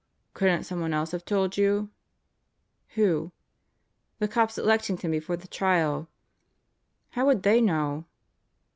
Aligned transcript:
"Couldn't 0.33 0.63
someone 0.63 0.95
else 0.95 1.11
have 1.11 1.23
told 1.23 1.57
you?" 1.57 1.91
"Who?" 2.95 3.31
"The 4.17 4.27
cops 4.27 4.57
at 4.57 4.65
Lexington 4.65 5.11
before 5.11 5.37
the 5.37 5.47
trial." 5.47 6.09
"How 7.11 7.27
would 7.27 7.43
they 7.43 7.61
know?" 7.61 8.05